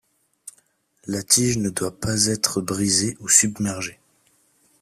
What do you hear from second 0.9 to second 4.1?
La tige ne doit pas être brisée ou submergée.